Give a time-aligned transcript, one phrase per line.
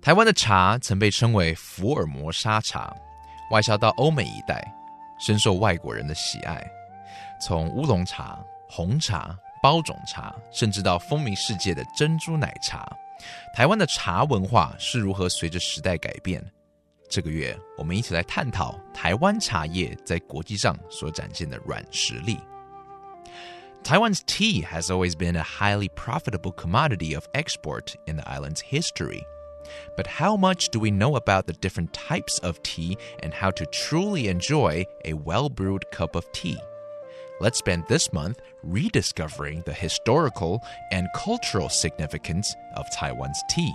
[0.00, 2.94] 台湾的茶曾被称为福尔摩沙茶，
[3.50, 4.64] 外销到欧美一带，
[5.18, 6.64] 深受外国人的喜爱。
[7.40, 12.88] 从乌龙茶、红茶、包种茶，甚至到风靡世界的珍珠奶茶，
[13.54, 16.42] 台湾的茶文化是如何随着时代改变？
[17.10, 22.38] 这个月，我们一起来探讨台湾茶叶在国际上所展现的软实力。
[23.82, 29.22] Taiwan's tea has always been a highly profitable commodity of export in the island's history.
[29.96, 33.66] But how much do we know about the different types of tea and how to
[33.66, 36.58] truly enjoy a well brewed cup of tea?
[37.40, 43.72] Let's spend this month rediscovering the historical and cultural significance of Taiwan's tea.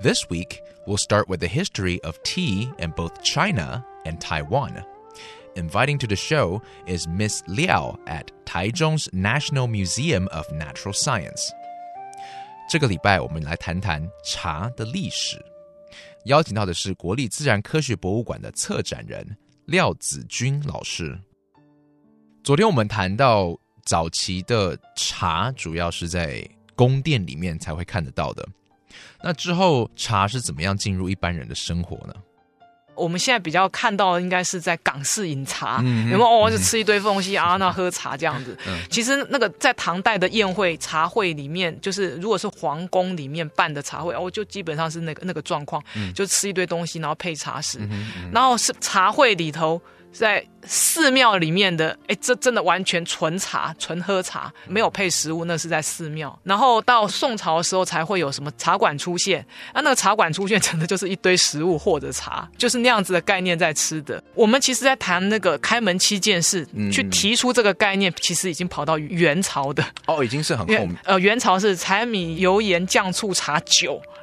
[0.00, 4.84] This week, we'll start with the history of tea in both China and Taiwan.
[5.54, 11.52] Inviting to the show is Miss Liao at Taichung's National Museum of Natural Science.
[12.72, 15.36] 这个礼拜我们来谈谈茶的历史，
[16.24, 21.14] 邀请到的是国立自然科学博物馆的策展人廖子君老师。
[22.42, 26.42] 昨天我们谈到早期的茶主要是在
[26.74, 28.48] 宫殿里面才会看得到的，
[29.22, 32.14] 那之后茶是怎么样进入一般人的生活呢？
[32.94, 36.28] 我们现在比较看到的应该是在港式饮茶，嗯有没有？
[36.28, 38.56] 哦，就吃一堆东西啊，那喝茶这样子。
[38.90, 45.82] 其实那个在唐代的宴会茶会里面，就是如果是皇宫里面办的茶会，哦，就基本上是那个那个状况，
[46.14, 47.78] 就吃一堆东西，然后配茶食，
[48.32, 49.80] 然后是茶会里头。
[50.12, 56.38] 在寺庙里面的，哎，这真的完全纯茶，纯喝茶，没有配食物，那是在寺庙。
[56.44, 59.40] 然后到宋朝的时候，才会有什么茶馆出现。
[59.72, 64.22] 啊，那个茶馆出现，真的就是一堆食物或者茶，就是那样子的概念在吃的。
[64.34, 69.82] 我们其实，在谈那个开门七件事，去提出这个概念，其实已经跑到元朝的。
[70.06, 70.98] 哦，已经是很后面。
[71.04, 73.98] 呃，元朝是柴米油盐酱醋茶酒，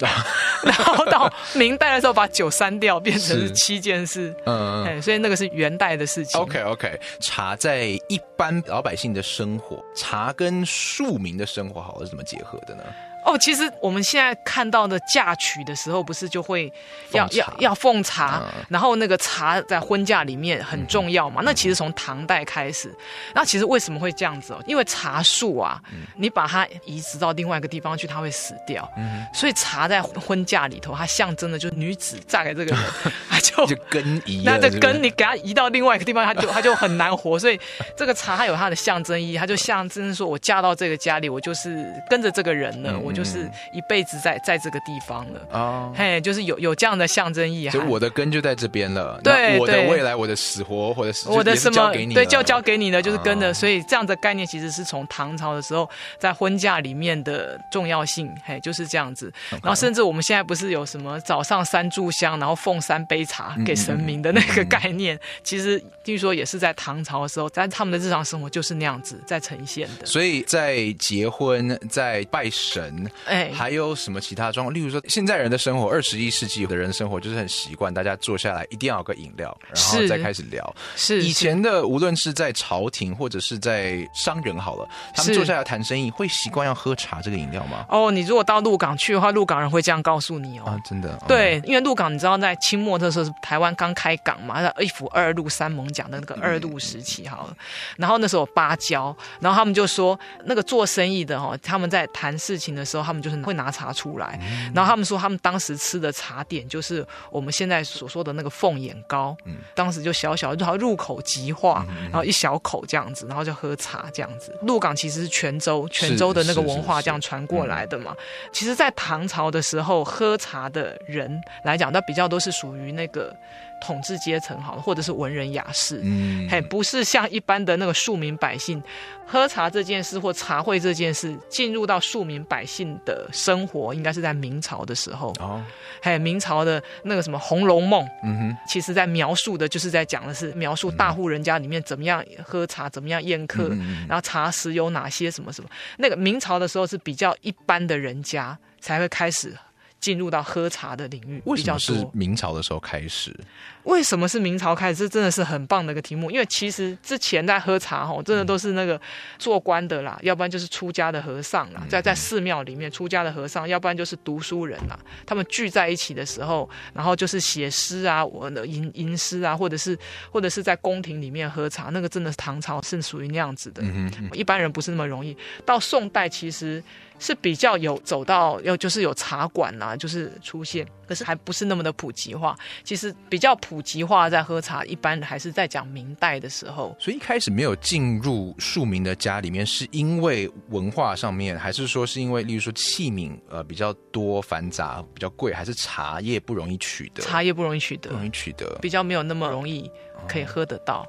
[0.63, 4.31] 然后到明代的时候把酒删掉，变成是七件事。
[4.45, 5.01] 嗯嗯。
[5.01, 5.79] 所以那个是元。
[5.79, 6.28] 代的事情。
[6.35, 12.83] OK OK，茶在一般老百姓的生活，茶跟庶民的生活，好是怎么结合的呢？
[13.25, 16.71] 哦，其实我们现在看到的嫁娶的时候，不是就会
[17.11, 21.41] 要要要奉茶，然后那个茶在婚嫁里面很重要嘛？
[21.43, 22.93] 那其实从唐代开始，
[23.35, 24.63] 那其实为什么会这样子哦？
[24.65, 25.81] 因为茶树啊，
[26.15, 28.89] 你把它移植到另外一个地方去，它会死掉，
[29.33, 32.83] 所以茶在婚嫁里头，它象征的就是女子嫁给这个人，
[33.29, 37.37] 它就根移，那这根你给它移到另外一个地方，它就它就很难活。
[37.39, 37.59] 所以
[37.95, 42.99] 这个茶它有它的象征意义，它就象征说我嫁到这个家里，我就是跟着这个人了。
[43.09, 47.69] 我就是一辈子在在这个地方了哦，嘿，就是有有这样的象征意义。
[47.71, 53.51] 就我的根就在这边了，对，我的未来，我的死活，或者我的什么，对，就交给你了，就是跟着。
[53.51, 55.89] 所以这样的概念其实是从唐朝的时候
[56.19, 59.33] 在婚嫁里面的重要性，嘿，就是这样子。
[59.49, 70.05] 然后甚至我们现在不是有什么早上三炷香，然后奉三杯茶给神明的那个概念，其实据说也是在唐朝的时候，在他们的日常生活就是那样子在呈现的。
[70.05, 72.98] 所以在结婚，在拜神。
[73.25, 74.73] 哎，还有什么其他状况？
[74.73, 80.75] 例如说，现在人的生活，二十一世纪的人生活就是很习惯，大家坐下来一定要有个饮料，然后再开始聊。
[80.95, 87.85] 是以前的，无论是在朝廷或者是在商人好了，他们坐下来谈生意，会习惯要喝茶这个饮料吗？
[87.89, 90.63] 哦，你如果到鹿港去的话，鹿港人会这样告诉你哦。
[90.65, 91.17] 啊，真的。
[91.27, 97.55] 对，因为鹿港你知道，在清末的时候是台湾刚开港嘛，在一府二路三盟讲的那个二路时期好了，
[97.97, 104.39] 然后那时候芭蕉，然后他们就说那个做生意的哈，他们在谈事情的时候，他们就是会拿茶出来，
[104.73, 109.57] 然后他们说他们当时吃的茶点就是我们现在所说的那个凤眼糕，嗯。
[109.75, 114.53] 当时就小小就好入口即化，然后一小口这样子，然后就喝茶这样子。
[114.63, 118.15] 鹿港其实是泉州，泉州的那个文化这样传过来的嘛。
[118.51, 123.35] 其实，在唐朝的时候，喝茶的人来讲，那比较都是属于那个。
[123.81, 128.83] 统治阶层好，或者是文人雅士，嗯，嘿，不是像一般的那个庶民百姓
[129.25, 135.63] 喝茶这件事或茶会这件事进入到庶民百姓的生活，应该是在明朝的时候哦，
[136.01, 143.69] 嘿，明朝的那个什么《红楼梦》，嗯哼，其实在描述的就是在讲的是描述大户人家里面怎么样喝茶，怎么样宴客，
[144.07, 145.69] 然后茶食有哪些什么什么。
[145.97, 149.55] 那个明朝的时候是比较一般的人家才会开始。
[149.99, 152.11] 进入到喝茶的领域比较为什么是多。
[152.13, 153.35] 明朝的时候开始？
[153.83, 154.99] 为什么是明朝开始？
[154.99, 158.99] 这真的是很棒的一个题目，因为其实之前在喝茶吼，真的都是那个
[159.37, 164.99] 做官的啦，要不然就是出家的和尚啦，在在寺庙里面出家的和尚，要不然就是读书人啦。
[165.25, 169.97] 他们聚在一起的时候，然后就是写诗啊，我的吟吟诗啊，或者是
[170.29, 173.81] 或者是在宫廷里面喝茶，那个真的是唐朝是属于那样子的。
[173.83, 175.35] 嗯嗯一般人不是那么容易。
[175.65, 176.83] 到宋代其实
[177.17, 182.57] 是比较有走到要就是有茶馆啦、就是出现，可是还不是那么的普及化。
[182.83, 186.95] 其实比较普及化在喝茶，一般还是在讲明代的时候。
[186.99, 197.21] 所以一开始没有进入庶民的家里面，是因为文化上面，还是说是因为，例如说器皿呃比较多繁杂，比较贵，还是茶叶不容易取得？
[197.23, 198.77] 茶叶不容易取得不，容易取得。
[198.81, 199.89] 比较没有那么容易
[200.27, 201.05] 可以喝得到。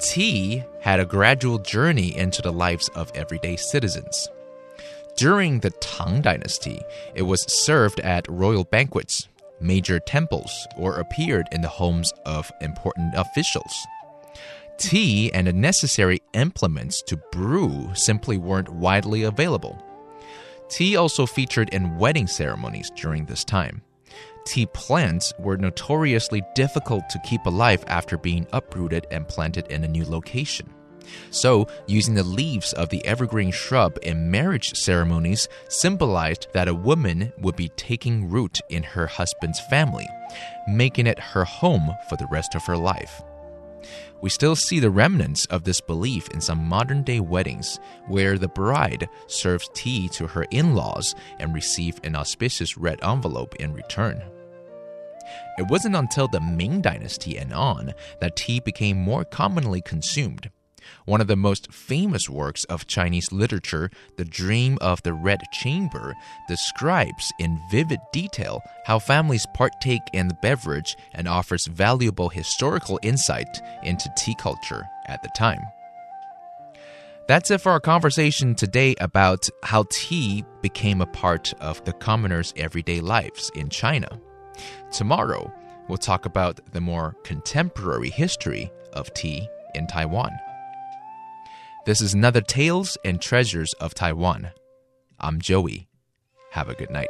[0.00, 4.28] Tea had a gradual journey into the lives of everyday citizens.
[5.16, 6.80] During the Tang Dynasty,
[7.14, 9.28] it was served at royal banquets,
[9.60, 13.86] major temples, or appeared in the homes of important officials.
[14.78, 19.78] Tea and the necessary implements to brew simply weren't widely available.
[20.70, 23.82] Tea also featured in wedding ceremonies during this time.
[24.46, 29.88] Tea plants were notoriously difficult to keep alive after being uprooted and planted in a
[29.88, 30.72] new location.
[31.30, 37.32] So, using the leaves of the evergreen shrub in marriage ceremonies symbolized that a woman
[37.38, 40.08] would be taking root in her husband's family,
[40.68, 43.22] making it her home for the rest of her life.
[44.22, 48.48] We still see the remnants of this belief in some modern day weddings, where the
[48.48, 54.22] bride serves tea to her in laws and receives an auspicious red envelope in return.
[55.58, 60.50] It wasn't until the Ming Dynasty and on that tea became more commonly consumed.
[61.04, 66.14] One of the most famous works of Chinese literature, The Dream of the Red Chamber,
[66.48, 73.60] describes in vivid detail how families partake in the beverage and offers valuable historical insight
[73.82, 75.62] into tea culture at the time.
[77.30, 82.52] That's it for our conversation today about how tea became a part of the commoners'
[82.56, 84.08] everyday lives in China.
[84.90, 85.52] Tomorrow,
[85.88, 90.32] we'll talk about the more contemporary history of tea in Taiwan.
[91.86, 94.50] This is another Tales and Treasures of Taiwan.
[95.18, 95.88] I'm Joey.
[96.50, 97.08] Have a good night.